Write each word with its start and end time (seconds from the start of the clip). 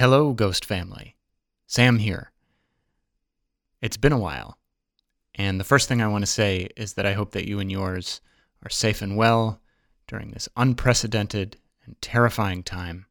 Hello, 0.00 0.32
Ghost 0.32 0.64
Family. 0.64 1.14
Sam 1.66 1.98
here. 1.98 2.32
It's 3.82 3.98
been 3.98 4.14
a 4.14 4.18
while, 4.18 4.56
and 5.34 5.60
the 5.60 5.62
first 5.62 5.88
thing 5.88 6.00
I 6.00 6.08
want 6.08 6.22
to 6.22 6.26
say 6.26 6.68
is 6.74 6.94
that 6.94 7.04
I 7.04 7.12
hope 7.12 7.32
that 7.32 7.46
you 7.46 7.60
and 7.60 7.70
yours 7.70 8.22
are 8.64 8.70
safe 8.70 9.02
and 9.02 9.14
well 9.14 9.60
during 10.06 10.30
this 10.30 10.48
unprecedented 10.56 11.58
and 11.84 12.00
terrifying 12.00 12.62
time. 12.62 13.04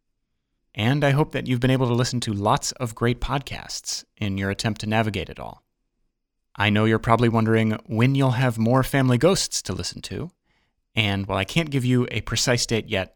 And 0.74 1.04
I 1.04 1.12
hope 1.12 1.32
that 1.34 1.46
you've 1.46 1.60
been 1.60 1.70
able 1.70 1.86
to 1.90 1.94
listen 1.94 2.22
to 2.22 2.34
lots 2.34 2.72
of 2.72 2.96
great 2.96 3.22
podcasts 3.22 4.04
in 4.18 4.40
your 4.40 4.50
attempt 4.50 4.82
to 4.82 4.88
navigate 4.88 5.30
it 5.30 5.40
all. 5.40 5.62
I 6.56 6.72
know 6.72 6.86
you're 6.86 6.98
probably 6.98 7.30
wondering 7.30 7.78
when 7.86 8.16
you'll 8.16 8.32
have 8.32 8.58
more 8.58 8.82
family 8.82 9.20
ghosts 9.20 9.62
to 9.62 9.74
listen 9.74 10.02
to, 10.02 10.32
and 10.96 11.28
while 11.28 11.38
I 11.38 11.46
can't 11.46 11.70
give 11.70 11.86
you 11.86 12.08
a 12.10 12.22
precise 12.22 12.66
date 12.66 12.90
yet, 12.90 13.16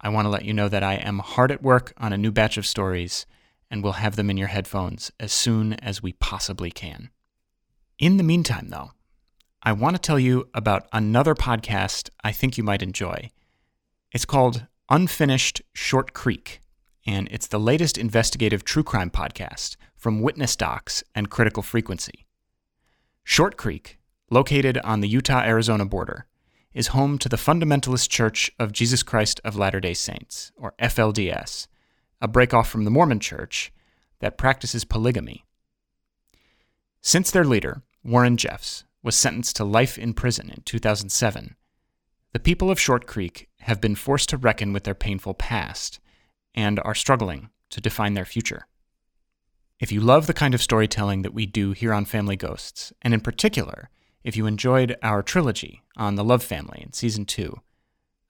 I 0.00 0.08
want 0.08 0.26
to 0.26 0.30
let 0.30 0.44
you 0.44 0.52
know 0.52 0.68
that 0.68 0.82
I 0.82 0.94
am 0.94 1.18
hard 1.18 1.50
at 1.50 1.62
work 1.62 1.92
on 1.96 2.12
a 2.12 2.18
new 2.18 2.30
batch 2.30 2.56
of 2.56 2.66
stories 2.66 3.26
and 3.70 3.82
will 3.82 3.92
have 3.92 4.16
them 4.16 4.30
in 4.30 4.36
your 4.36 4.48
headphones 4.48 5.10
as 5.18 5.32
soon 5.32 5.74
as 5.74 6.02
we 6.02 6.12
possibly 6.12 6.70
can. 6.70 7.10
In 7.98 8.16
the 8.16 8.22
meantime, 8.22 8.68
though, 8.68 8.92
I 9.62 9.72
want 9.72 9.96
to 9.96 10.00
tell 10.00 10.20
you 10.20 10.48
about 10.54 10.88
another 10.92 11.34
podcast 11.34 12.10
I 12.22 12.30
think 12.30 12.56
you 12.56 12.62
might 12.62 12.82
enjoy. 12.82 13.30
It's 14.12 14.24
called 14.24 14.66
Unfinished 14.88 15.62
Short 15.74 16.14
Creek, 16.14 16.60
and 17.04 17.28
it's 17.32 17.48
the 17.48 17.58
latest 17.58 17.98
investigative 17.98 18.64
true 18.64 18.84
crime 18.84 19.10
podcast 19.10 19.76
from 19.96 20.22
Witness 20.22 20.54
Docs 20.54 21.02
and 21.14 21.28
Critical 21.28 21.62
Frequency. 21.62 22.24
Short 23.24 23.56
Creek, 23.56 23.98
located 24.30 24.78
on 24.78 25.00
the 25.00 25.08
Utah 25.08 25.42
Arizona 25.42 25.84
border, 25.84 26.27
is 26.72 26.88
home 26.88 27.18
to 27.18 27.28
the 27.28 27.36
Fundamentalist 27.36 28.08
Church 28.08 28.50
of 28.58 28.72
Jesus 28.72 29.02
Christ 29.02 29.40
of 29.44 29.56
Latter 29.56 29.80
day 29.80 29.94
Saints, 29.94 30.52
or 30.56 30.74
FLDS, 30.78 31.66
a 32.20 32.28
breakoff 32.28 32.66
from 32.66 32.84
the 32.84 32.90
Mormon 32.90 33.20
Church 33.20 33.72
that 34.20 34.38
practices 34.38 34.84
polygamy. 34.84 35.44
Since 37.00 37.30
their 37.30 37.44
leader, 37.44 37.82
Warren 38.04 38.36
Jeffs, 38.36 38.84
was 39.02 39.16
sentenced 39.16 39.56
to 39.56 39.64
life 39.64 39.96
in 39.96 40.12
prison 40.12 40.50
in 40.50 40.62
2007, 40.62 41.56
the 42.32 42.38
people 42.38 42.70
of 42.70 42.80
Short 42.80 43.06
Creek 43.06 43.48
have 43.60 43.80
been 43.80 43.94
forced 43.94 44.28
to 44.30 44.36
reckon 44.36 44.72
with 44.72 44.84
their 44.84 44.94
painful 44.94 45.34
past 45.34 45.98
and 46.54 46.78
are 46.80 46.94
struggling 46.94 47.50
to 47.70 47.80
define 47.80 48.14
their 48.14 48.24
future. 48.24 48.66
If 49.80 49.92
you 49.92 50.00
love 50.00 50.26
the 50.26 50.34
kind 50.34 50.54
of 50.54 50.62
storytelling 50.62 51.22
that 51.22 51.34
we 51.34 51.46
do 51.46 51.72
here 51.72 51.94
on 51.94 52.04
Family 52.04 52.36
Ghosts, 52.36 52.92
and 53.00 53.14
in 53.14 53.20
particular, 53.20 53.90
if 54.28 54.36
you 54.36 54.44
enjoyed 54.44 54.94
our 55.02 55.22
trilogy 55.22 55.80
on 55.96 56.16
the 56.16 56.22
Love 56.22 56.42
Family 56.42 56.82
in 56.84 56.92
season 56.92 57.24
two, 57.24 57.62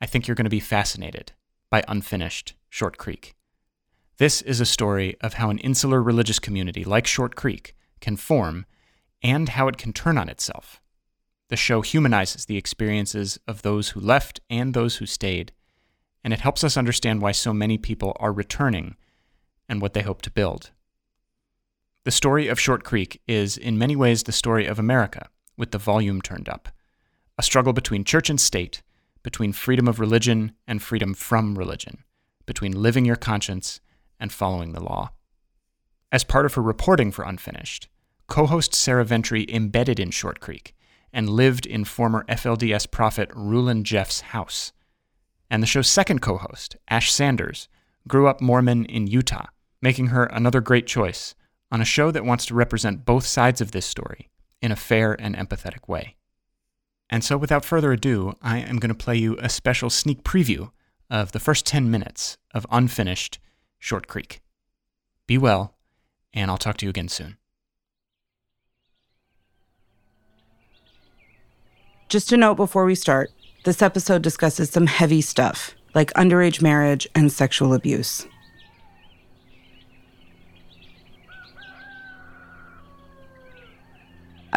I 0.00 0.06
think 0.06 0.28
you're 0.28 0.36
going 0.36 0.44
to 0.44 0.48
be 0.48 0.60
fascinated 0.60 1.32
by 1.70 1.82
Unfinished 1.88 2.54
Short 2.68 2.98
Creek. 2.98 3.34
This 4.18 4.40
is 4.40 4.60
a 4.60 4.64
story 4.64 5.16
of 5.20 5.34
how 5.34 5.50
an 5.50 5.58
insular 5.58 6.00
religious 6.00 6.38
community 6.38 6.84
like 6.84 7.08
Short 7.08 7.34
Creek 7.34 7.74
can 8.00 8.16
form 8.16 8.64
and 9.24 9.48
how 9.48 9.66
it 9.66 9.76
can 9.76 9.92
turn 9.92 10.16
on 10.16 10.28
itself. 10.28 10.80
The 11.48 11.56
show 11.56 11.80
humanizes 11.80 12.46
the 12.46 12.56
experiences 12.56 13.36
of 13.48 13.62
those 13.62 13.88
who 13.88 13.98
left 13.98 14.38
and 14.48 14.74
those 14.74 14.98
who 14.98 15.06
stayed, 15.06 15.50
and 16.22 16.32
it 16.32 16.42
helps 16.42 16.62
us 16.62 16.76
understand 16.76 17.22
why 17.22 17.32
so 17.32 17.52
many 17.52 17.76
people 17.76 18.16
are 18.20 18.32
returning 18.32 18.94
and 19.68 19.82
what 19.82 19.94
they 19.94 20.02
hope 20.02 20.22
to 20.22 20.30
build. 20.30 20.70
The 22.04 22.12
story 22.12 22.46
of 22.46 22.60
Short 22.60 22.84
Creek 22.84 23.20
is, 23.26 23.56
in 23.56 23.76
many 23.76 23.96
ways, 23.96 24.22
the 24.22 24.30
story 24.30 24.64
of 24.64 24.78
America 24.78 25.28
with 25.58 25.72
the 25.72 25.78
volume 25.78 26.22
turned 26.22 26.48
up. 26.48 26.70
A 27.36 27.42
struggle 27.42 27.74
between 27.74 28.04
church 28.04 28.30
and 28.30 28.40
state, 28.40 28.82
between 29.22 29.52
freedom 29.52 29.86
of 29.86 30.00
religion 30.00 30.52
and 30.66 30.82
freedom 30.82 31.12
from 31.12 31.58
religion, 31.58 32.04
between 32.46 32.72
living 32.72 33.04
your 33.04 33.16
conscience 33.16 33.80
and 34.18 34.32
following 34.32 34.72
the 34.72 34.82
law. 34.82 35.10
As 36.10 36.24
part 36.24 36.46
of 36.46 36.54
her 36.54 36.62
reporting 36.62 37.12
for 37.12 37.24
Unfinished, 37.24 37.88
co 38.28 38.46
host 38.46 38.74
Sarah 38.74 39.04
Ventre 39.04 39.44
embedded 39.48 40.00
in 40.00 40.10
Short 40.10 40.40
Creek 40.40 40.74
and 41.12 41.28
lived 41.28 41.66
in 41.66 41.84
former 41.84 42.24
FLDS 42.28 42.90
prophet 42.90 43.30
Rulon 43.34 43.84
Jeffs' 43.84 44.20
house. 44.20 44.72
And 45.50 45.62
the 45.62 45.66
show's 45.66 45.88
second 45.88 46.20
co 46.20 46.38
host, 46.38 46.76
Ash 46.88 47.12
Sanders, 47.12 47.68
grew 48.06 48.26
up 48.26 48.40
Mormon 48.40 48.84
in 48.86 49.06
Utah, 49.06 49.46
making 49.82 50.08
her 50.08 50.24
another 50.24 50.60
great 50.60 50.86
choice 50.86 51.34
on 51.70 51.80
a 51.80 51.86
show 51.86 52.10
that 52.10 52.24
wants 52.24 52.46
to 52.46 52.54
represent 52.54 53.04
both 53.04 53.26
sides 53.26 53.60
of 53.60 53.72
this 53.72 53.86
story 53.86 54.28
in 54.60 54.72
a 54.72 54.76
fair 54.76 55.12
and 55.20 55.36
empathetic 55.36 55.88
way. 55.88 56.16
And 57.10 57.24
so, 57.24 57.36
without 57.36 57.64
further 57.64 57.92
ado, 57.92 58.34
I 58.42 58.58
am 58.58 58.78
going 58.78 58.90
to 58.90 59.04
play 59.04 59.16
you 59.16 59.36
a 59.38 59.48
special 59.48 59.88
sneak 59.88 60.22
preview 60.24 60.70
of 61.10 61.32
the 61.32 61.40
first 61.40 61.64
10 61.64 61.90
minutes 61.90 62.36
of 62.52 62.66
Unfinished 62.70 63.38
Short 63.78 64.06
Creek. 64.06 64.40
Be 65.26 65.38
well, 65.38 65.74
and 66.34 66.50
I'll 66.50 66.58
talk 66.58 66.76
to 66.78 66.86
you 66.86 66.90
again 66.90 67.08
soon. 67.08 67.38
Just 72.08 72.32
a 72.32 72.36
note 72.36 72.54
before 72.54 72.84
we 72.84 72.94
start 72.94 73.30
this 73.64 73.82
episode 73.82 74.22
discusses 74.22 74.70
some 74.70 74.86
heavy 74.86 75.20
stuff, 75.20 75.74
like 75.94 76.12
underage 76.14 76.62
marriage 76.62 77.06
and 77.14 77.30
sexual 77.30 77.74
abuse. 77.74 78.26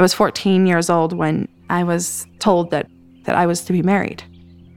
I 0.01 0.03
was 0.03 0.15
14 0.15 0.65
years 0.65 0.89
old 0.89 1.13
when 1.13 1.47
I 1.69 1.83
was 1.83 2.25
told 2.39 2.71
that, 2.71 2.89
that 3.25 3.35
I 3.35 3.45
was 3.45 3.61
to 3.65 3.71
be 3.71 3.83
married. 3.83 4.23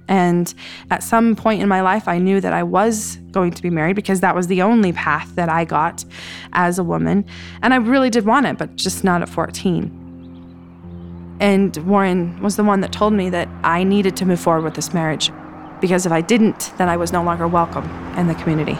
And 0.06 0.52
at 0.90 1.02
some 1.02 1.34
point 1.34 1.62
in 1.62 1.68
my 1.68 1.80
life, 1.80 2.08
I 2.08 2.18
knew 2.18 2.42
that 2.42 2.52
I 2.52 2.62
was 2.62 3.16
going 3.30 3.52
to 3.52 3.62
be 3.62 3.70
married 3.70 3.96
because 3.96 4.20
that 4.20 4.34
was 4.34 4.48
the 4.48 4.60
only 4.60 4.92
path 4.92 5.34
that 5.36 5.48
I 5.48 5.64
got 5.64 6.04
as 6.52 6.78
a 6.78 6.84
woman. 6.84 7.24
And 7.62 7.72
I 7.72 7.78
really 7.78 8.10
did 8.10 8.26
want 8.26 8.44
it, 8.44 8.58
but 8.58 8.76
just 8.76 9.02
not 9.02 9.22
at 9.22 9.30
14. 9.30 11.38
And 11.40 11.74
Warren 11.78 12.38
was 12.42 12.56
the 12.56 12.64
one 12.64 12.82
that 12.82 12.92
told 12.92 13.14
me 13.14 13.30
that 13.30 13.48
I 13.62 13.82
needed 13.82 14.18
to 14.18 14.26
move 14.26 14.40
forward 14.40 14.64
with 14.64 14.74
this 14.74 14.92
marriage 14.92 15.32
because 15.80 16.04
if 16.04 16.12
I 16.12 16.20
didn't, 16.20 16.70
then 16.76 16.90
I 16.90 16.98
was 16.98 17.14
no 17.14 17.22
longer 17.22 17.48
welcome 17.48 17.88
in 18.18 18.26
the 18.26 18.34
community. 18.34 18.76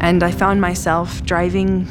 And 0.00 0.22
I 0.22 0.30
found 0.30 0.60
myself 0.60 1.24
driving 1.24 1.88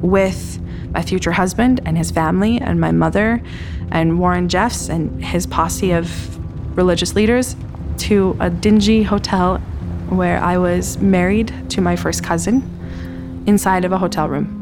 with 0.00 0.61
my 0.92 1.02
future 1.02 1.32
husband 1.32 1.80
and 1.84 1.96
his 1.96 2.10
family 2.10 2.60
and 2.60 2.80
my 2.80 2.92
mother 2.92 3.42
and 3.90 4.18
Warren 4.18 4.48
Jeffs 4.48 4.88
and 4.88 5.24
his 5.24 5.46
posse 5.46 5.92
of 5.92 6.38
religious 6.76 7.14
leaders 7.14 7.56
to 7.98 8.36
a 8.40 8.50
dingy 8.50 9.02
hotel 9.02 9.58
where 10.08 10.38
I 10.38 10.58
was 10.58 10.98
married 10.98 11.52
to 11.70 11.80
my 11.80 11.96
first 11.96 12.22
cousin 12.22 12.62
inside 13.46 13.84
of 13.84 13.92
a 13.92 13.98
hotel 13.98 14.28
room. 14.28 14.58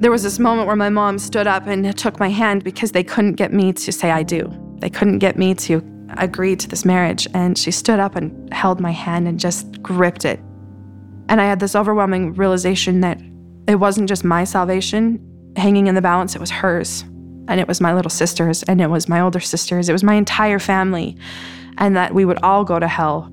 There 0.00 0.10
was 0.10 0.22
this 0.22 0.38
moment 0.38 0.66
where 0.66 0.76
my 0.76 0.90
mom 0.90 1.18
stood 1.18 1.46
up 1.46 1.66
and 1.66 1.96
took 1.96 2.20
my 2.20 2.28
hand 2.28 2.62
because 2.62 2.92
they 2.92 3.04
couldn't 3.04 3.34
get 3.34 3.54
me 3.54 3.72
to 3.72 3.90
say 3.90 4.10
I 4.10 4.22
do. 4.22 4.52
They 4.80 4.90
couldn't 4.90 5.18
get 5.18 5.38
me 5.38 5.54
to 5.54 5.82
agree 6.18 6.56
to 6.56 6.68
this 6.68 6.84
marriage. 6.84 7.26
And 7.32 7.56
she 7.56 7.70
stood 7.70 7.98
up 7.98 8.14
and 8.14 8.52
held 8.52 8.80
my 8.80 8.90
hand 8.90 9.26
and 9.26 9.40
just 9.40 9.80
gripped 9.80 10.26
it 10.26 10.40
and 11.28 11.40
I 11.40 11.44
had 11.44 11.60
this 11.60 11.74
overwhelming 11.74 12.34
realization 12.34 13.00
that 13.00 13.20
it 13.66 13.76
wasn't 13.76 14.08
just 14.08 14.24
my 14.24 14.44
salvation 14.44 15.20
hanging 15.56 15.86
in 15.86 15.94
the 15.94 16.02
balance, 16.02 16.34
it 16.34 16.40
was 16.40 16.50
hers. 16.50 17.04
And 17.46 17.60
it 17.60 17.68
was 17.68 17.80
my 17.80 17.92
little 17.92 18.10
sister's, 18.10 18.62
and 18.62 18.80
it 18.80 18.88
was 18.88 19.08
my 19.08 19.20
older 19.20 19.40
sister's, 19.40 19.88
it 19.88 19.92
was 19.92 20.02
my 20.02 20.14
entire 20.14 20.58
family. 20.58 21.16
And 21.76 21.96
that 21.96 22.14
we 22.14 22.24
would 22.24 22.38
all 22.42 22.64
go 22.64 22.78
to 22.78 22.88
hell 22.88 23.30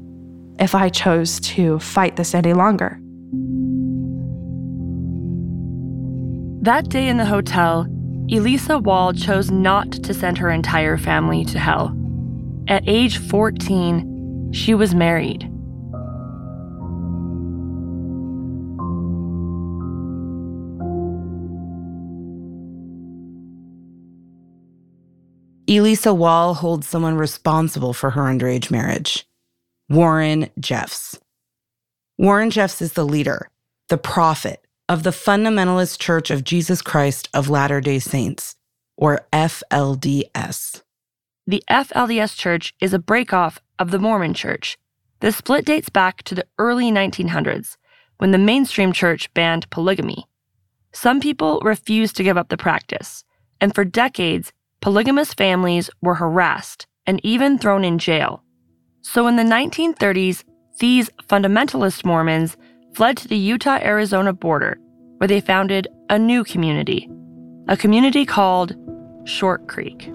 if 0.59 0.75
I 0.75 0.89
chose 0.89 1.39
to 1.41 1.79
fight 1.79 2.15
this 2.15 2.35
any 2.35 2.53
longer. 2.53 2.99
That 6.63 6.89
day 6.89 7.07
in 7.07 7.17
the 7.17 7.25
hotel, 7.25 7.87
Elisa 8.31 8.77
Wall 8.77 9.13
chose 9.13 9.49
not 9.49 9.91
to 9.91 10.13
send 10.13 10.37
her 10.37 10.49
entire 10.49 10.97
family 10.97 11.43
to 11.45 11.59
hell. 11.59 11.97
At 12.67 12.83
age 12.87 13.17
14, 13.17 14.51
she 14.53 14.75
was 14.75 14.93
married. 14.93 15.50
Elisa 25.77 26.13
Wall 26.13 26.53
holds 26.53 26.85
someone 26.85 27.15
responsible 27.15 27.93
for 27.93 28.09
her 28.09 28.23
underage 28.23 28.69
marriage 28.69 29.25
Warren 29.87 30.49
Jeffs. 30.59 31.17
Warren 32.17 32.49
Jeffs 32.49 32.81
is 32.81 32.91
the 32.93 33.05
leader, 33.05 33.49
the 33.87 33.97
prophet 33.97 34.65
of 34.89 35.03
the 35.03 35.11
Fundamentalist 35.11 35.97
Church 35.97 36.29
of 36.29 36.43
Jesus 36.43 36.81
Christ 36.81 37.29
of 37.33 37.49
Latter 37.49 37.79
day 37.79 37.99
Saints, 37.99 38.57
or 38.97 39.25
FLDS. 39.31 40.81
The 41.47 41.63
FLDS 41.69 42.37
Church 42.37 42.73
is 42.81 42.93
a 42.93 42.99
breakoff 42.99 43.57
of 43.79 43.91
the 43.91 43.99
Mormon 43.99 44.33
Church. 44.33 44.77
The 45.21 45.31
split 45.31 45.63
dates 45.63 45.89
back 45.89 46.23
to 46.23 46.35
the 46.35 46.47
early 46.57 46.91
1900s 46.91 47.77
when 48.17 48.31
the 48.31 48.37
mainstream 48.37 48.91
church 48.91 49.33
banned 49.33 49.69
polygamy. 49.69 50.25
Some 50.91 51.21
people 51.21 51.61
refused 51.63 52.17
to 52.17 52.23
give 52.23 52.37
up 52.37 52.49
the 52.49 52.57
practice, 52.57 53.23
and 53.61 53.73
for 53.73 53.85
decades, 53.85 54.51
polygamous 54.81 55.31
families 55.33 55.91
were 56.01 56.15
harassed 56.15 56.87
and 57.05 57.23
even 57.23 57.57
thrown 57.57 57.85
in 57.85 57.99
jail. 57.99 58.43
So 59.01 59.27
in 59.27 59.35
the 59.35 59.43
1930s, 59.43 60.43
these 60.79 61.09
fundamentalist 61.29 62.03
Mormons 62.03 62.57
fled 62.95 63.17
to 63.17 63.27
the 63.27 63.37
Utah 63.37 63.79
Arizona 63.81 64.33
border, 64.33 64.79
where 65.17 65.27
they 65.27 65.39
founded 65.39 65.87
a 66.09 66.17
new 66.17 66.43
community, 66.43 67.07
a 67.67 67.77
community 67.77 68.25
called 68.25 68.75
Short 69.25 69.67
Creek. 69.67 70.07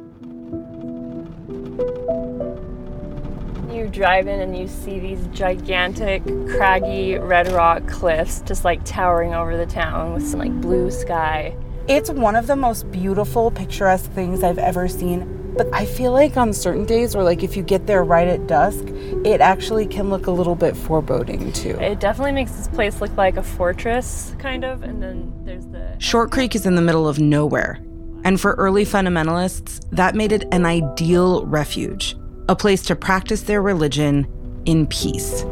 You 3.73 3.89
drive 3.89 4.27
in 4.27 4.41
and 4.41 4.57
you 4.57 4.67
see 4.67 4.99
these 4.99 5.25
gigantic, 5.29 6.25
craggy 6.49 7.19
red 7.19 7.49
rock 7.53 7.87
cliffs 7.87 8.41
just 8.41 8.65
like 8.65 8.85
towering 8.85 9.33
over 9.33 9.57
the 9.57 9.67
town 9.67 10.13
with 10.13 10.27
some 10.27 10.41
like 10.41 10.61
blue 10.61 10.91
sky. 10.91 11.57
It's 11.89 12.11
one 12.11 12.35
of 12.35 12.49
the 12.49 12.57
most 12.57 12.91
beautiful, 12.91 13.53
picturesque 13.53 14.11
things 14.11 14.43
I've 14.43 14.59
ever 14.59 14.89
seen. 14.89 15.55
But 15.57 15.69
I 15.73 15.87
feel 15.87 16.11
like 16.11 16.37
on 16.37 16.53
certain 16.53 16.85
days, 16.85 17.15
or 17.15 17.23
like 17.23 17.45
if 17.45 17.57
you 17.57 17.63
get 17.63 17.87
there 17.87 18.03
right 18.03 18.27
at 18.27 18.49
dusk, 18.49 18.85
it 19.25 19.41
actually 19.41 19.87
can 19.87 20.11
look 20.11 20.27
a 20.27 20.33
little 20.33 20.57
bit 20.57 20.77
foreboding 20.77 21.53
too. 21.53 21.79
It 21.81 22.01
definitely 22.01 22.33
makes 22.33 22.51
this 22.51 22.67
place 22.67 23.01
look 23.01 23.17
like 23.17 23.37
a 23.37 23.43
fortress, 23.43 24.35
kind 24.41 24.65
of. 24.65 24.83
And 24.83 25.01
then 25.01 25.33
there's 25.45 25.65
the. 25.67 25.97
Short 26.01 26.33
Creek 26.33 26.57
is 26.57 26.67
in 26.67 26.75
the 26.75 26.83
middle 26.83 27.09
of 27.09 27.21
nowhere. 27.21 27.81
And 28.25 28.41
for 28.41 28.55
early 28.55 28.85
fundamentalists, 28.85 29.89
that 29.93 30.17
made 30.17 30.33
it 30.33 30.45
an 30.51 30.67
ideal 30.67 31.47
refuge, 31.47 32.17
a 32.49 32.57
place 32.57 32.83
to 32.83 32.97
practice 32.97 33.43
their 33.43 33.63
religion 33.63 34.27
in 34.67 34.89
peace. 34.89 35.45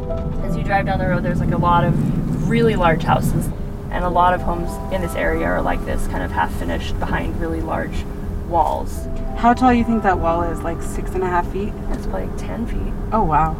As 0.42 0.56
you 0.56 0.64
drive 0.64 0.86
down 0.86 0.98
the 0.98 1.06
road, 1.06 1.22
there's 1.22 1.38
like 1.38 1.52
a 1.52 1.56
lot 1.56 1.84
of 1.84 2.50
really 2.50 2.74
large 2.74 3.04
houses. 3.04 3.48
And 3.94 4.04
a 4.04 4.10
lot 4.10 4.34
of 4.34 4.42
homes 4.42 4.70
in 4.92 5.00
this 5.00 5.14
area 5.14 5.46
are 5.46 5.62
like 5.62 5.82
this, 5.84 6.06
kind 6.08 6.24
of 6.24 6.32
half 6.32 6.52
finished 6.56 6.98
behind 6.98 7.40
really 7.40 7.62
large 7.62 8.04
walls. 8.48 9.06
How 9.36 9.54
tall 9.54 9.70
do 9.70 9.76
you 9.76 9.84
think 9.84 10.02
that 10.02 10.18
wall 10.18 10.42
is? 10.42 10.60
Like 10.62 10.82
six 10.82 11.12
and 11.12 11.22
a 11.22 11.26
half 11.26 11.50
feet? 11.52 11.72
It's 11.90 12.06
probably 12.06 12.26
like 12.26 12.38
10 12.38 12.66
feet. 12.66 12.92
Oh, 13.12 13.22
wow. 13.22 13.56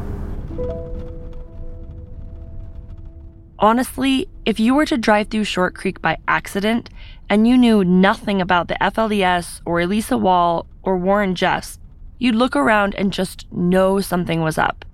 Honestly, 3.61 4.29
if 4.45 4.59
you 4.59 4.75
were 4.75 4.87
to 4.87 4.99
drive 4.99 5.29
through 5.29 5.45
Short 5.45 5.75
Creek 5.75 6.03
by 6.03 6.19
accident 6.27 6.91
and 7.31 7.47
you 7.47 7.57
knew 7.57 7.85
nothing 7.85 8.41
about 8.41 8.67
the 8.67 8.77
FLDS 8.81 9.61
or 9.65 9.81
Elisa 9.81 10.19
Wall 10.19 10.67
or 10.83 10.99
Warren 10.99 11.37
Jeffs, 11.37 11.79
you'd 12.19 12.35
look 12.35 12.57
around 12.57 12.95
and 12.97 13.13
just 13.13 13.51
know 13.53 14.01
something 14.01 14.43
was 14.43 14.59
up. 14.59 14.85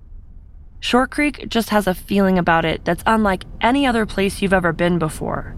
Short 0.83 1.11
Creek 1.11 1.47
just 1.47 1.69
has 1.69 1.85
a 1.85 1.93
feeling 1.93 2.39
about 2.39 2.65
it 2.65 2.83
that's 2.83 3.03
unlike 3.05 3.45
any 3.61 3.85
other 3.85 4.07
place 4.07 4.41
you've 4.41 4.51
ever 4.51 4.73
been 4.73 4.97
before. 4.97 5.55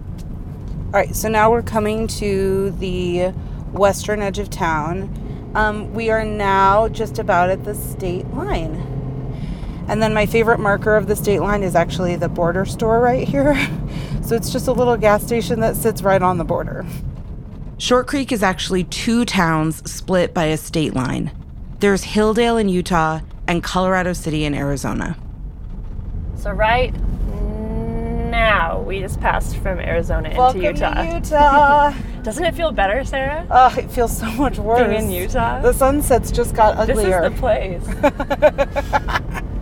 All 0.88 1.00
right, 1.00 1.16
so 1.16 1.30
now 1.30 1.50
we're 1.50 1.64
coming 1.64 2.08
to 2.20 2.72
the 2.72 3.30
western 3.72 4.22
edge 4.22 4.38
of 4.38 4.50
town. 4.50 5.52
Um, 5.56 5.94
we 5.94 6.10
are 6.10 6.26
now 6.26 6.90
just 6.90 7.20
about 7.20 7.50
at 7.50 7.64
the 7.64 7.74
state 7.74 8.28
line. 8.34 8.76
And 9.88 10.04
then 10.04 10.14
my 10.14 10.26
favorite 10.26 10.60
marker 10.60 10.98
of 10.98 11.08
the 11.08 11.16
state 11.16 11.40
line 11.40 11.64
is 11.64 11.74
actually 11.74 12.18
the 12.18 12.30
border 12.30 12.66
store 12.66 13.00
right 13.00 13.26
here. 13.26 13.56
so 14.24 14.36
it's 14.36 14.52
just 14.52 14.68
a 14.68 14.74
little 14.74 14.98
gas 14.98 15.24
station 15.24 15.62
that 15.62 15.78
sits 15.78 16.02
right 16.02 16.22
on 16.22 16.38
the 16.38 16.44
border. 16.44 16.86
Short 17.78 18.08
Creek 18.08 18.34
is 18.34 18.44
actually 18.44 18.84
two 18.84 19.24
towns 19.24 19.90
split 19.90 20.34
by 20.34 20.46
a 20.46 20.58
state 20.58 20.94
line. 20.94 21.32
There's 21.80 22.04
Hilldale 22.04 22.60
in 22.60 22.68
Utah 22.68 23.22
and 23.48 23.64
Colorado 23.64 24.14
City 24.14 24.46
in 24.46 24.54
Arizona. 24.54 25.18
So, 26.36 26.52
right 26.52 26.94
now, 28.30 28.82
we 28.82 29.00
just 29.00 29.20
passed 29.20 29.58
from 29.58 29.80
Arizona 29.80 30.30
into 30.30 30.40
Welcome 30.40 30.62
Utah. 30.62 30.94
To 30.94 31.14
Utah. 31.16 31.94
Doesn't 32.24 32.44
it 32.44 32.56
feel 32.56 32.72
better, 32.72 33.04
Sarah? 33.04 33.46
oh, 33.52 33.76
it 33.78 33.90
feels 33.92 34.18
so 34.18 34.30
much 34.32 34.58
worse. 34.58 34.88
Being 34.88 35.04
in 35.06 35.12
Utah? 35.12 35.62
The 35.62 35.74
sunsets 35.74 36.32
just 36.32 36.56
got 36.56 36.78
uglier. 36.78 37.30
This 37.30 37.42
uglier. 37.42 37.74
is 37.76 37.86
the 37.86 38.00
place. 38.00 39.44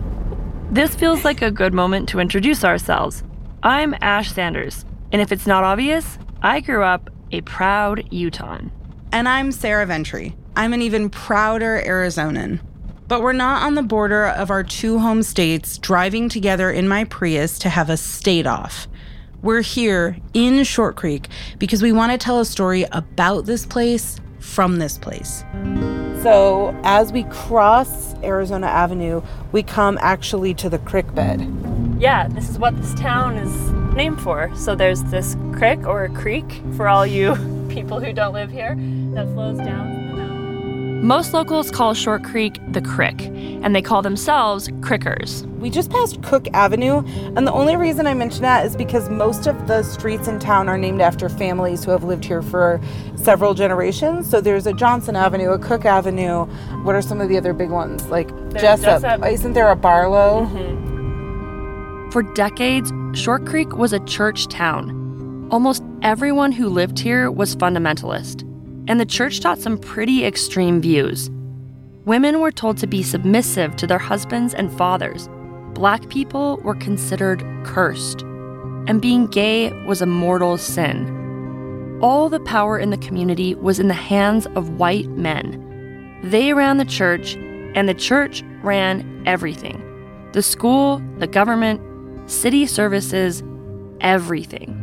This 0.72 0.94
feels 0.94 1.22
like 1.22 1.42
a 1.42 1.50
good 1.50 1.74
moment 1.74 2.08
to 2.08 2.18
introduce 2.18 2.64
ourselves. 2.64 3.22
I'm 3.62 3.94
Ash 4.00 4.32
Sanders, 4.32 4.86
and 5.12 5.20
if 5.20 5.30
it's 5.30 5.46
not 5.46 5.64
obvious, 5.64 6.16
I 6.40 6.60
grew 6.60 6.82
up 6.82 7.10
a 7.30 7.42
proud 7.42 8.04
Utahn. 8.10 8.72
And 9.12 9.28
I'm 9.28 9.52
Sarah 9.52 9.84
Ventre. 9.84 10.32
I'm 10.56 10.72
an 10.72 10.80
even 10.80 11.10
prouder 11.10 11.82
Arizonan. 11.84 12.60
But 13.12 13.20
we're 13.20 13.34
not 13.34 13.62
on 13.62 13.74
the 13.74 13.82
border 13.82 14.24
of 14.24 14.50
our 14.50 14.64
two 14.64 14.98
home 14.98 15.22
states 15.22 15.76
driving 15.76 16.30
together 16.30 16.70
in 16.70 16.88
my 16.88 17.04
Prius 17.04 17.58
to 17.58 17.68
have 17.68 17.90
a 17.90 17.96
state 17.98 18.46
off. 18.46 18.88
We're 19.42 19.60
here 19.60 20.16
in 20.32 20.64
Short 20.64 20.96
Creek 20.96 21.28
because 21.58 21.82
we 21.82 21.92
want 21.92 22.12
to 22.12 22.16
tell 22.16 22.40
a 22.40 22.46
story 22.46 22.86
about 22.90 23.44
this 23.44 23.66
place 23.66 24.18
from 24.38 24.78
this 24.78 24.96
place. 24.96 25.44
So, 26.22 26.74
as 26.84 27.12
we 27.12 27.24
cross 27.24 28.14
Arizona 28.22 28.68
Avenue, 28.68 29.20
we 29.52 29.62
come 29.62 29.98
actually 30.00 30.54
to 30.54 30.70
the 30.70 30.78
creek 30.78 31.14
bed. 31.14 31.46
yeah, 32.00 32.28
this 32.28 32.48
is 32.48 32.58
what 32.58 32.74
this 32.78 32.94
town 32.94 33.36
is 33.36 33.54
named 33.94 34.22
for. 34.22 34.50
So, 34.56 34.74
there's 34.74 35.02
this 35.10 35.36
creek 35.52 35.86
or 35.86 36.04
a 36.04 36.08
creek 36.08 36.62
for 36.78 36.88
all 36.88 37.06
you 37.06 37.34
people 37.68 38.00
who 38.00 38.14
don't 38.14 38.32
live 38.32 38.50
here 38.50 38.74
that 39.12 39.30
flows 39.34 39.58
down 39.58 39.66
from 39.66 39.66
the 39.66 39.68
mountain. 39.70 40.01
Most 41.02 41.34
locals 41.34 41.72
call 41.72 41.94
Short 41.94 42.22
Creek 42.22 42.60
the 42.70 42.80
Crick, 42.80 43.22
and 43.22 43.74
they 43.74 43.82
call 43.82 44.02
themselves 44.02 44.68
Crickers. 44.82 45.44
We 45.58 45.68
just 45.68 45.90
passed 45.90 46.22
Cook 46.22 46.46
Avenue, 46.52 47.02
and 47.34 47.44
the 47.44 47.52
only 47.52 47.74
reason 47.74 48.06
I 48.06 48.14
mention 48.14 48.42
that 48.42 48.64
is 48.64 48.76
because 48.76 49.08
most 49.08 49.48
of 49.48 49.66
the 49.66 49.82
streets 49.82 50.28
in 50.28 50.38
town 50.38 50.68
are 50.68 50.78
named 50.78 51.00
after 51.00 51.28
families 51.28 51.82
who 51.82 51.90
have 51.90 52.04
lived 52.04 52.24
here 52.24 52.40
for 52.40 52.80
several 53.16 53.52
generations. 53.52 54.30
So 54.30 54.40
there's 54.40 54.68
a 54.68 54.72
Johnson 54.72 55.16
Avenue, 55.16 55.50
a 55.50 55.58
Cook 55.58 55.84
Avenue. 55.84 56.44
What 56.84 56.94
are 56.94 57.02
some 57.02 57.20
of 57.20 57.28
the 57.28 57.36
other 57.36 57.52
big 57.52 57.70
ones? 57.70 58.06
Like 58.06 58.28
Jessup. 58.52 59.02
Jessup. 59.02 59.26
Isn't 59.26 59.54
there 59.54 59.72
a 59.72 59.76
Barlow? 59.76 60.46
Mm-hmm. 60.46 62.10
For 62.10 62.22
decades, 62.34 62.92
Short 63.20 63.44
Creek 63.44 63.74
was 63.76 63.92
a 63.92 63.98
church 64.04 64.46
town. 64.46 65.48
Almost 65.50 65.82
everyone 66.02 66.52
who 66.52 66.68
lived 66.68 67.00
here 67.00 67.28
was 67.28 67.56
fundamentalist, 67.56 68.44
and 68.88 68.98
the 68.98 69.06
church 69.06 69.40
taught 69.40 69.58
some 69.58 69.78
pretty 69.78 70.24
extreme 70.24 70.80
views. 70.80 71.30
Women 72.04 72.40
were 72.40 72.50
told 72.50 72.78
to 72.78 72.86
be 72.86 73.02
submissive 73.02 73.76
to 73.76 73.86
their 73.86 73.98
husbands 73.98 74.54
and 74.54 74.72
fathers. 74.76 75.28
Black 75.74 76.08
people 76.08 76.58
were 76.64 76.74
considered 76.74 77.44
cursed, 77.64 78.22
and 78.88 79.00
being 79.00 79.26
gay 79.26 79.72
was 79.84 80.02
a 80.02 80.06
mortal 80.06 80.58
sin. 80.58 81.98
All 82.02 82.28
the 82.28 82.40
power 82.40 82.78
in 82.78 82.90
the 82.90 82.96
community 82.96 83.54
was 83.54 83.78
in 83.78 83.86
the 83.86 83.94
hands 83.94 84.46
of 84.56 84.70
white 84.70 85.08
men. 85.10 86.20
They 86.24 86.52
ran 86.52 86.78
the 86.78 86.84
church, 86.84 87.36
and 87.74 87.88
the 87.88 87.94
church 87.94 88.42
ran 88.62 89.22
everything 89.26 89.80
the 90.32 90.42
school, 90.42 91.02
the 91.18 91.26
government, 91.26 91.80
city 92.28 92.64
services, 92.66 93.42
everything. 94.00 94.78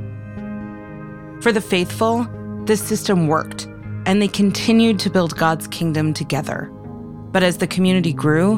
For 1.42 1.52
the 1.52 1.62
faithful, 1.62 2.28
this 2.66 2.82
system 2.82 3.28
worked, 3.28 3.68
and 4.06 4.22
they 4.22 4.28
continued 4.28 5.00
to 5.00 5.10
build 5.10 5.38
God's 5.38 5.68
kingdom 5.68 6.14
together. 6.14 6.70
But 7.32 7.44
as 7.44 7.58
the 7.58 7.68
community 7.68 8.14
grew, 8.14 8.58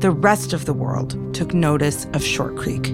the 0.00 0.10
rest 0.10 0.52
of 0.52 0.64
the 0.64 0.72
world 0.72 1.16
took 1.34 1.54
notice 1.54 2.06
of 2.12 2.24
Short 2.24 2.56
Creek. 2.56 2.88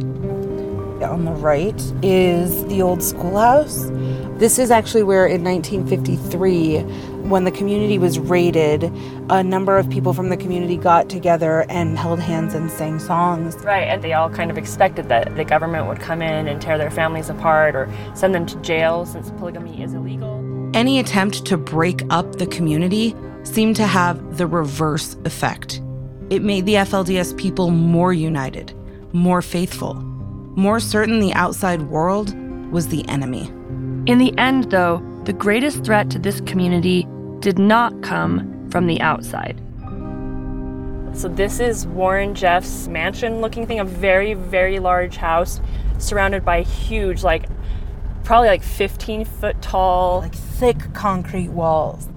On 1.03 1.25
the 1.25 1.33
right 1.33 1.81
is 2.03 2.65
the 2.67 2.83
old 2.83 3.03
schoolhouse. 3.03 3.87
This 4.39 4.59
is 4.59 4.71
actually 4.71 5.05
where, 5.05 5.27
in 5.27 5.43
1953, 5.43 6.81
when 7.29 7.45
the 7.45 7.51
community 7.51 7.99
was 7.99 8.19
raided, 8.19 8.85
a 9.31 9.43
number 9.43 9.79
of 9.79 9.89
people 9.91 10.13
from 10.13 10.29
the 10.29 10.37
community 10.37 10.77
got 10.77 11.09
together 11.09 11.67
and 11.69 11.99
held 11.99 12.21
hands 12.21 12.55
and 12.55 12.71
sang 12.71 12.99
songs. 12.99 13.57
Right, 13.65 13.89
and 13.89 14.03
they 14.03 14.13
all 14.13 14.31
kind 14.31 14.51
of 14.51 14.59
expected 14.59 15.09
that 15.09 15.35
the 15.37 15.45
government 15.45 15.87
would 15.87 16.01
come 16.01 16.23
in 16.23 16.47
and 16.47 16.61
tear 16.61 16.79
their 16.79 16.91
families 16.91 17.31
apart 17.31 17.75
or 17.75 17.93
send 18.15 18.35
them 18.35 18.47
to 18.47 18.57
jail 18.61 19.07
since 19.07 19.31
polygamy 19.33 19.83
is 19.83 19.95
illegal. 19.95 20.38
Any 20.79 21.01
attempt 21.01 21.45
to 21.47 21.57
break 21.57 22.03
up 22.09 22.37
the 22.37 22.47
community 22.47 23.13
seemed 23.43 23.75
to 23.75 23.87
have 23.89 24.37
the 24.37 24.47
reverse 24.47 25.17
effect. 25.25 25.83
It 26.31 26.45
made 26.45 26.67
the 26.67 26.75
FLDS 26.75 27.37
people 27.37 27.73
more 27.73 28.13
united, 28.13 28.73
more 29.13 29.43
faithful, 29.43 29.95
more 29.95 30.79
certain 30.79 31.19
the 31.19 31.33
outside 31.33 31.83
world 31.83 32.33
was 32.71 32.87
the 32.87 33.05
enemy. 33.09 33.49
In 34.07 34.19
the 34.19 34.33
end, 34.39 34.71
though, 34.71 35.03
the 35.25 35.33
greatest 35.33 35.85
threat 35.85 36.11
to 36.11 36.19
this 36.21 36.41
community 36.43 37.09
did 37.41 37.59
not 37.59 38.01
come 38.01 38.71
from 38.71 38.87
the 38.87 39.01
outside. 39.01 39.61
So 41.13 41.27
this 41.27 41.59
is 41.59 41.89
Warren 41.89 42.37
Jeffs' 42.37 42.87
mansion 42.87 43.41
looking 43.41 43.67
thing, 43.67 43.81
a 43.81 43.85
very, 43.85 44.35
very 44.35 44.79
large 44.79 45.17
house 45.17 45.61
surrounded 45.99 46.45
by 46.45 46.63
huge, 46.63 47.25
like 47.25 47.47
probably 48.29 48.49
like 48.49 48.63
15 48.63 49.25
foot 49.25 49.61
tall. 49.63 50.21
Like 50.21 50.35
thick 50.35 50.93
concrete 50.93 51.49
walls. 51.49 52.09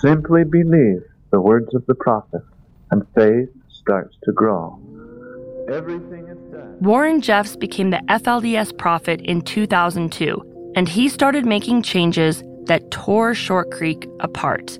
Simply 0.00 0.42
believe 0.42 1.02
the 1.30 1.40
words 1.40 1.74
of 1.74 1.84
the 1.84 1.94
prophet, 1.94 2.40
and 2.90 3.06
faith 3.14 3.50
starts 3.68 4.16
to 4.22 4.32
grow. 4.32 4.80
Everything 5.70 6.28
is 6.28 6.38
done. 6.50 6.78
Warren 6.80 7.20
Jeffs 7.20 7.56
became 7.56 7.90
the 7.90 8.00
FLDS 8.08 8.78
prophet 8.78 9.20
in 9.20 9.42
2002, 9.42 10.72
and 10.74 10.88
he 10.88 11.10
started 11.10 11.44
making 11.44 11.82
changes 11.82 12.42
that 12.64 12.90
tore 12.90 13.34
Short 13.34 13.70
Creek 13.70 14.08
apart. 14.20 14.78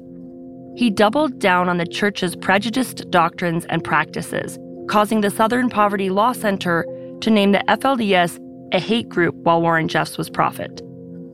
he 0.76 0.88
doubled 0.88 1.40
down 1.40 1.68
on 1.68 1.76
the 1.76 1.86
church's 1.86 2.36
prejudiced 2.36 3.10
doctrines 3.10 3.66
and 3.66 3.84
practices, 3.84 4.58
causing 4.88 5.20
the 5.20 5.30
Southern 5.30 5.68
Poverty 5.68 6.08
Law 6.08 6.32
Center 6.32 6.86
to 7.20 7.30
name 7.30 7.52
the 7.52 7.64
FLDS 7.68 8.38
a 8.72 8.80
hate 8.80 9.08
group 9.08 9.34
while 9.36 9.62
Warren 9.62 9.88
Jeffs 9.88 10.18
was 10.18 10.28
prophet. 10.30 10.82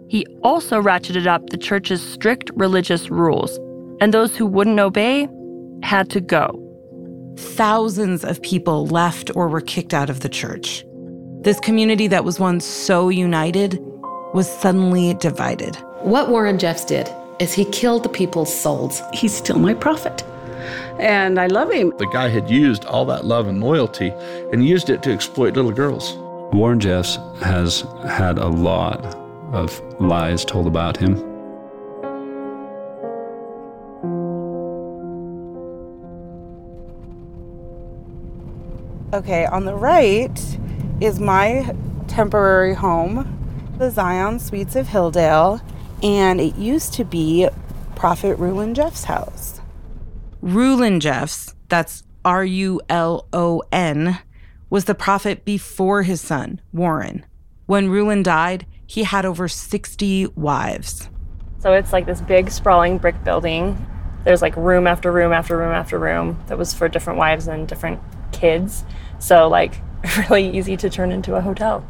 He 0.09 0.27
also 0.43 0.81
ratcheted 0.81 1.27
up 1.27 1.51
the 1.51 1.57
church's 1.57 2.03
strict 2.03 2.51
religious 2.55 3.11
rules, 3.11 3.59
and 4.01 4.13
those 4.13 4.37
who 4.37 4.47
wouldn't 4.47 4.79
obey 4.79 5.29
had 5.83 6.11
to 6.11 6.21
go. 6.21 6.61
Thousands 7.37 8.25
of 8.25 8.41
people 8.43 8.87
left 8.87 9.31
or 9.35 9.49
were 9.49 9.61
kicked 9.61 9.93
out 9.93 10.11
of 10.11 10.21
the 10.21 10.29
church. 10.29 10.85
This 11.41 11.59
community 11.61 12.07
that 12.07 12.25
was 12.25 12.39
once 12.39 12.65
so 12.65 13.09
united 13.09 13.79
was 14.33 14.51
suddenly 14.51 15.15
divided. 15.15 15.77
What 16.01 16.29
Warren 16.29 16.59
Jeffs 16.59 16.85
did 16.85 17.11
is 17.41 17.53
he 17.53 17.65
killed 17.67 18.03
the 18.03 18.09
people's 18.09 18.55
souls. 18.55 19.03
He's 19.13 19.35
still 19.35 19.59
my 19.59 19.75
prophet. 19.75 20.23
And 20.99 21.41
I 21.41 21.49
love 21.49 21.71
him. 21.71 21.93
The 21.99 22.07
guy 22.07 22.29
had 22.29 22.49
used 22.49 22.85
all 22.85 23.05
that 23.07 23.25
love 23.25 23.49
and 23.49 23.63
loyalty 23.63 24.11
and 24.53 24.67
used 24.67 24.91
it 24.91 25.03
to 25.03 25.13
exploit 25.13 25.55
little 25.55 25.73
girls. 25.73 26.17
Warren 26.55 26.79
Jeffs 26.79 27.19
has 27.41 27.81
had 28.07 28.39
a 28.39 28.47
lot 28.47 29.05
of 29.53 29.83
lies 30.01 30.45
told 30.45 30.69
about 30.69 30.97
him. 30.97 31.17
Okay, 39.13 39.47
on 39.47 39.65
the 39.65 39.75
right 39.75 40.31
is 41.01 41.19
my 41.19 41.75
temporary 42.07 42.75
home, 42.75 43.75
the 43.79 43.91
Zion 43.91 44.39
Suites 44.39 44.77
of 44.77 44.87
Hilldale, 44.87 45.61
and 46.05 46.41
it 46.41 46.55
used 46.55 46.93
to 46.95 47.05
be 47.05 47.49
Prophet 47.97 48.39
Rulon 48.39 48.75
Jeffs' 48.75 49.03
house. 49.03 49.61
Rulon 50.41 51.01
Jeffs, 51.01 51.53
that's 51.69 52.05
R 52.25 52.45
U 52.45 52.81
L 52.89 53.27
O 53.33 53.65
N, 53.73 54.21
was 54.75 54.87
the 54.87 54.95
prophet 54.97 55.45
before 55.45 56.03
his 56.03 56.21
son, 56.21 56.61
Warren. 56.73 57.25
When 57.67 57.89
Rulon 57.89 58.25
died, 58.25 58.67
he 58.85 59.05
had 59.05 59.25
over 59.25 59.47
60 59.47 60.27
wives. 60.35 61.09
So 61.61 61.73
it's 61.73 61.93
like 61.93 62.07
this 62.07 62.21
big 62.21 62.51
sprawling 62.51 62.99
brick 62.99 63.23
building. 63.23 63.87
There's 64.25 64.43
like 64.43 64.57
room 64.57 64.89
after 64.89 65.13
room 65.13 65.33
after 65.33 65.57
room 65.57 65.71
after 65.71 65.97
room 65.97 66.43
that 66.49 66.59
was 66.59 66.75
for 66.75 66.89
different 66.89 67.21
wives 67.21 67.47
and 67.47 67.69
different 67.69 68.01
kids. 68.33 68.85
So 69.21 69.47
like 69.47 69.81
really 70.29 70.51
easy 70.51 70.77
to 70.79 70.91
turn 70.91 71.13
into 71.13 71.37
a 71.37 71.41
hotel. 71.41 71.87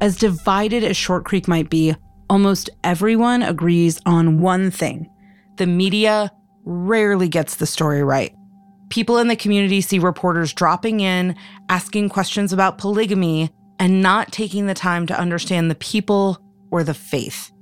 As 0.00 0.16
divided 0.16 0.82
as 0.82 0.96
Short 0.96 1.26
Creek 1.26 1.46
might 1.46 1.68
be, 1.68 1.94
almost 2.30 2.70
everyone 2.84 3.42
agrees 3.42 4.00
on 4.06 4.40
one 4.40 4.70
thing. 4.70 5.10
The 5.58 5.66
media 5.66 6.32
rarely 6.64 7.28
gets 7.28 7.56
the 7.56 7.66
story 7.66 8.02
right. 8.02 8.34
People 8.90 9.18
in 9.18 9.28
the 9.28 9.36
community 9.36 9.80
see 9.80 10.00
reporters 10.00 10.52
dropping 10.52 10.98
in, 10.98 11.36
asking 11.68 12.08
questions 12.08 12.52
about 12.52 12.78
polygamy, 12.78 13.50
and 13.78 14.02
not 14.02 14.32
taking 14.32 14.66
the 14.66 14.74
time 14.74 15.06
to 15.06 15.18
understand 15.18 15.70
the 15.70 15.76
people 15.76 16.42
or 16.72 16.82
the 16.82 16.92
faith. 16.92 17.52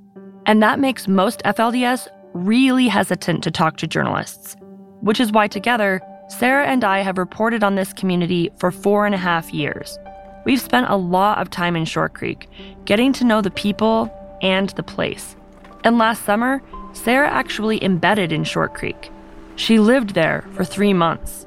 And 0.46 0.62
that 0.62 0.80
makes 0.80 1.06
most 1.06 1.42
FLDS 1.44 2.08
really 2.32 2.88
hesitant 2.88 3.44
to 3.44 3.50
talk 3.50 3.76
to 3.76 3.86
journalists, 3.86 4.56
which 5.02 5.20
is 5.20 5.30
why 5.30 5.48
together, 5.48 6.00
Sarah 6.28 6.66
and 6.66 6.82
I 6.82 7.00
have 7.00 7.18
reported 7.18 7.62
on 7.62 7.74
this 7.74 7.92
community 7.92 8.50
for 8.58 8.70
four 8.70 9.04
and 9.04 9.14
a 9.14 9.18
half 9.18 9.52
years. 9.52 9.98
We've 10.46 10.60
spent 10.60 10.88
a 10.88 10.96
lot 10.96 11.38
of 11.38 11.50
time 11.50 11.76
in 11.76 11.84
Short 11.84 12.14
Creek, 12.14 12.48
getting 12.86 13.12
to 13.12 13.24
know 13.24 13.42
the 13.42 13.50
people 13.50 14.10
and 14.40 14.70
the 14.70 14.82
place. 14.82 15.36
And 15.84 15.98
last 15.98 16.24
summer, 16.24 16.62
Sarah 16.94 17.28
actually 17.28 17.84
embedded 17.84 18.32
in 18.32 18.44
Short 18.44 18.72
Creek. 18.72 19.10
She 19.58 19.80
lived 19.80 20.14
there 20.14 20.44
for 20.52 20.64
three 20.64 20.92
months. 20.92 21.44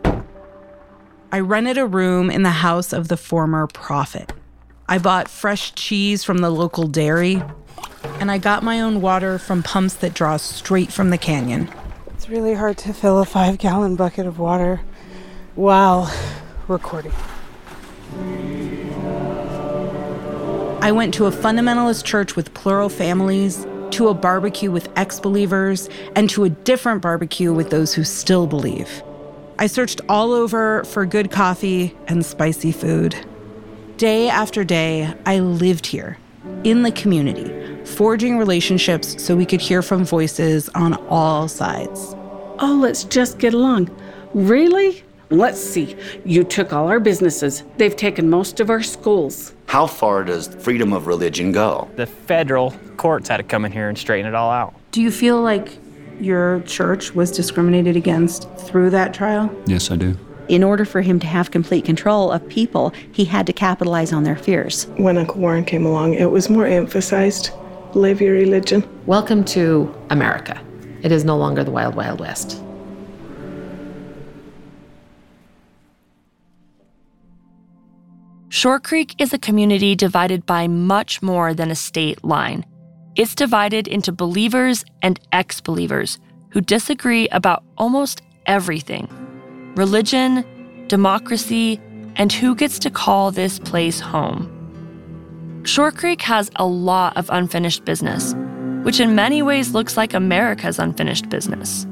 I 1.31 1.39
rented 1.39 1.77
a 1.77 1.87
room 1.87 2.29
in 2.29 2.43
the 2.43 2.49
house 2.49 2.91
of 2.91 3.07
the 3.07 3.15
former 3.15 3.67
prophet. 3.67 4.33
I 4.89 4.97
bought 4.97 5.29
fresh 5.29 5.73
cheese 5.75 6.21
from 6.25 6.39
the 6.39 6.49
local 6.49 6.87
dairy, 6.87 7.41
and 8.19 8.29
I 8.29 8.37
got 8.37 8.63
my 8.63 8.81
own 8.81 8.99
water 8.99 9.39
from 9.39 9.63
pumps 9.63 9.93
that 9.95 10.13
draw 10.13 10.35
straight 10.35 10.91
from 10.91 11.09
the 11.09 11.17
canyon. 11.17 11.69
It's 12.07 12.27
really 12.27 12.53
hard 12.53 12.77
to 12.79 12.93
fill 12.93 13.19
a 13.19 13.25
five 13.25 13.57
gallon 13.57 13.95
bucket 13.95 14.27
of 14.27 14.37
water 14.37 14.81
while 15.55 16.13
recording. 16.67 17.13
I 20.81 20.91
went 20.91 21.13
to 21.13 21.27
a 21.27 21.31
fundamentalist 21.31 22.03
church 22.03 22.35
with 22.35 22.53
plural 22.53 22.89
families, 22.89 23.65
to 23.91 24.10
a 24.10 24.13
barbecue 24.13 24.71
with 24.71 24.89
ex 24.95 25.19
believers, 25.19 25.89
and 26.15 26.29
to 26.29 26.43
a 26.43 26.50
different 26.50 27.01
barbecue 27.01 27.53
with 27.53 27.69
those 27.69 27.93
who 27.93 28.03
still 28.03 28.48
believe. 28.48 29.03
I 29.60 29.67
searched 29.67 30.01
all 30.10 30.31
over 30.31 30.83
for 30.86 31.05
good 31.05 31.29
coffee 31.31 31.95
and 32.07 32.25
spicy 32.25 32.71
food. 32.71 33.15
Day 33.98 34.29
after 34.29 34.63
day, 34.63 35.13
I 35.25 35.39
lived 35.39 35.86
here, 35.86 36.17
in 36.63 36.81
the 36.81 36.91
community, 36.91 37.86
forging 37.86 38.38
relationships 38.38 39.21
so 39.24 39.36
we 39.36 39.45
could 39.45 39.62
hear 39.62 39.81
from 39.81 40.03
voices 40.03 40.69
on 40.69 40.93
all 41.07 41.48
sides. 41.48 42.15
Oh, 42.60 42.79
let's 42.81 43.03
just 43.03 43.38
get 43.38 43.53
along. 43.53 43.89
Really? 44.33 45.03
Let's 45.29 45.62
see. 45.63 45.95
You 46.25 46.43
took 46.43 46.74
all 46.74 46.88
our 46.88 47.00
businesses. 47.00 47.63
They've 47.77 47.95
taken 47.95 48.29
most 48.29 48.60
of 48.60 48.69
our 48.69 48.83
schools. 48.83 49.53
How 49.67 49.88
far 49.88 50.24
does 50.24 50.48
freedom 50.55 50.91
of 50.91 51.07
religion 51.07 51.51
go? 51.51 51.89
The 51.95 52.05
federal 52.05 52.71
courts 53.01 53.27
had 53.29 53.38
to 53.38 53.43
come 53.43 53.65
in 53.65 53.72
here 53.72 53.89
and 53.89 53.98
straighten 53.98 54.27
it 54.27 54.36
all 54.36 54.51
out. 54.51 54.75
Do 54.91 55.01
you 55.01 55.10
feel 55.10 55.41
like 55.41 55.79
your 56.20 56.62
church 56.62 57.15
was 57.15 57.31
discriminated 57.31 57.96
against 57.96 58.48
through 58.58 58.91
that 58.91 59.12
trial? 59.12 59.51
Yes, 59.65 59.89
I 59.89 59.96
do. 59.96 60.15
In 60.50 60.63
order 60.63 60.86
for 60.86 61.01
him 61.01 61.20
to 61.22 61.25
have 61.25 61.50
complete 61.50 61.84
control 61.84 62.31
of 62.31 62.48
people, 62.48 62.93
he 63.12 63.25
had 63.25 63.48
to 63.48 63.53
capitalize 63.53 64.13
on 64.13 64.24
their 64.24 64.36
fears. 64.36 64.86
When 64.98 65.17
Uncle 65.17 65.41
Warren 65.41 65.65
came 65.65 65.84
along, 65.84 66.13
it 66.13 66.29
was 66.29 66.48
more 66.48 66.67
emphasized 66.67 67.50
live 67.93 68.22
your 68.22 68.34
religion. 68.34 68.88
Welcome 69.08 69.43
to 69.46 69.91
America. 70.12 70.62
It 71.01 71.12
is 71.12 71.25
no 71.25 71.38
longer 71.38 71.63
the 71.63 71.72
Wild 71.72 71.96
Wild 71.96 72.20
West. 72.20 72.62
Short 78.50 78.84
Creek 78.84 79.15
is 79.17 79.34
a 79.34 79.39
community 79.39 79.96
divided 79.96 80.46
by 80.46 80.67
much 80.67 81.24
more 81.24 81.55
than 81.55 81.72
a 81.72 81.75
state 81.75 82.24
line. 82.24 82.63
It's 83.17 83.35
divided 83.35 83.89
into 83.89 84.13
believers 84.13 84.85
and 85.01 85.19
ex 85.33 85.59
believers 85.59 86.17
who 86.51 86.61
disagree 86.61 87.27
about 87.29 87.63
almost 87.77 88.21
everything 88.45 89.09
religion, 89.75 90.45
democracy, 90.87 91.79
and 92.15 92.31
who 92.31 92.55
gets 92.55 92.79
to 92.79 92.89
call 92.89 93.31
this 93.31 93.59
place 93.59 93.99
home. 93.99 94.49
Short 95.65 95.97
Creek 95.97 96.21
has 96.21 96.49
a 96.55 96.65
lot 96.65 97.15
of 97.17 97.29
unfinished 97.29 97.83
business, 97.83 98.33
which 98.83 98.99
in 98.99 99.13
many 99.13 99.41
ways 99.41 99.73
looks 99.73 99.97
like 99.97 100.13
America's 100.13 100.79
unfinished 100.79 101.29
business. 101.29 101.83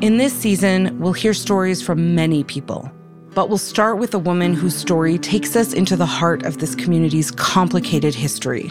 In 0.00 0.16
this 0.16 0.32
season, 0.32 0.98
we'll 1.00 1.12
hear 1.12 1.34
stories 1.34 1.82
from 1.82 2.14
many 2.14 2.44
people, 2.44 2.90
but 3.34 3.48
we'll 3.48 3.58
start 3.58 3.98
with 3.98 4.14
a 4.14 4.18
woman 4.18 4.54
whose 4.54 4.76
story 4.76 5.18
takes 5.18 5.56
us 5.56 5.72
into 5.72 5.96
the 5.96 6.06
heart 6.06 6.44
of 6.44 6.58
this 6.58 6.74
community's 6.74 7.30
complicated 7.32 8.14
history. 8.14 8.70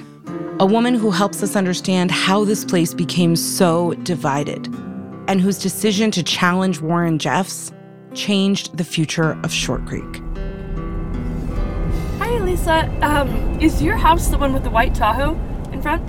A 0.57 0.65
woman 0.65 0.93
who 0.93 1.11
helps 1.11 1.43
us 1.43 1.57
understand 1.57 2.11
how 2.11 2.45
this 2.45 2.63
place 2.63 2.93
became 2.93 3.35
so 3.35 3.93
divided, 4.03 4.67
and 5.27 5.41
whose 5.41 5.59
decision 5.59 6.11
to 6.11 6.23
challenge 6.23 6.79
Warren 6.79 7.19
Jeffs 7.19 7.73
changed 8.13 8.77
the 8.77 8.85
future 8.85 9.37
of 9.43 9.51
Short 9.51 9.85
Creek. 9.85 10.21
Hi, 12.19 12.39
Lisa. 12.39 12.89
Um, 13.01 13.59
is 13.59 13.83
your 13.83 13.97
house 13.97 14.29
the 14.29 14.37
one 14.37 14.53
with 14.53 14.63
the 14.63 14.69
white 14.69 14.95
Tahoe 14.95 15.33
in 15.73 15.81
front? 15.81 16.01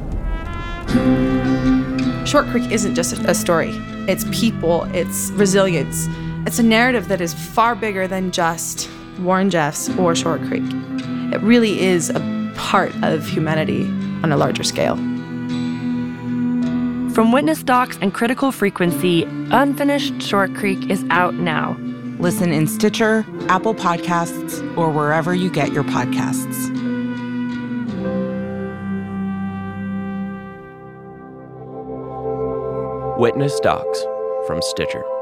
Short 2.28 2.46
Creek 2.46 2.70
isn't 2.70 2.94
just 2.94 3.14
a 3.14 3.34
story, 3.34 3.70
it's 4.06 4.24
people, 4.30 4.84
it's 4.94 5.30
resilience. 5.32 6.06
It's 6.46 6.60
a 6.60 6.62
narrative 6.62 7.08
that 7.08 7.20
is 7.20 7.34
far 7.34 7.74
bigger 7.74 8.06
than 8.06 8.30
just 8.30 8.88
Warren 9.18 9.50
Jeffs 9.50 9.88
or 9.98 10.14
Short 10.14 10.40
Creek. 10.42 10.62
It 11.34 11.40
really 11.40 11.80
is 11.80 12.10
a 12.10 12.52
part 12.54 12.94
of 13.02 13.26
humanity 13.26 13.90
on 14.22 14.32
a 14.32 14.36
larger 14.36 14.62
scale. 14.62 14.96
From 17.14 17.32
Witness 17.32 17.62
Docs 17.62 17.98
and 18.02 18.12
Critical 18.12 18.52
Frequency, 18.52 19.22
Unfinished 19.50 20.20
Short 20.20 20.54
Creek 20.54 20.90
is 20.90 21.04
out 21.08 21.34
now. 21.34 21.76
Listen 22.18 22.52
in 22.52 22.66
Stitcher, 22.66 23.24
Apple 23.48 23.74
Podcasts, 23.74 24.60
or 24.76 24.90
wherever 24.90 25.34
you 25.34 25.50
get 25.50 25.72
your 25.72 25.84
podcasts. 25.84 26.68
Witness 33.18 33.58
Docs 33.60 34.04
from 34.46 34.60
Stitcher. 34.60 35.15